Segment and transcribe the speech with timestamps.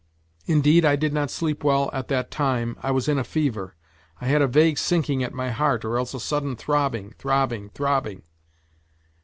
[0.47, 3.75] Indeed, I did not sleep well at that time, I was in a fever;
[4.19, 8.23] I had a vague sinking at my heart or else a sudden throbbing, throbbing, throbbing